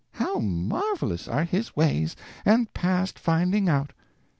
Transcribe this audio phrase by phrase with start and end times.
[0.13, 3.91] "How marvelous are His ways, and past finding out!"